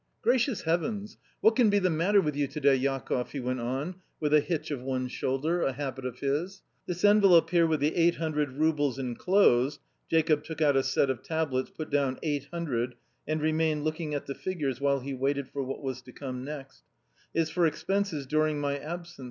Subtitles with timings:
[0.23, 1.19] "Gracious heavens!
[1.41, 4.39] What can be the matter with you to day, Jakoff?" he went on with a
[4.39, 6.63] hitch of one shoulder (a habit of his).
[6.87, 9.79] "This envelope here with the 800 roubles enclosed,"
[10.09, 12.95] Jacob took out a set of tablets, put down "800"
[13.27, 16.81] and remained looking at the figures while he waited for what was to come next
[17.35, 19.19] "is for expenses during my absence.